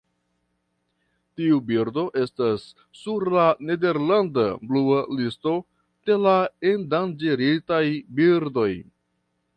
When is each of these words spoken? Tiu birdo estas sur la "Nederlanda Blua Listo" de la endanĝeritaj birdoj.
Tiu 1.41 1.59
birdo 1.67 2.05
estas 2.21 2.63
sur 3.01 3.27
la 3.35 3.45
"Nederlanda 3.69 4.47
Blua 4.71 5.05
Listo" 5.19 5.55
de 6.11 6.19
la 6.25 6.37
endanĝeritaj 6.73 7.83
birdoj. 8.23 8.71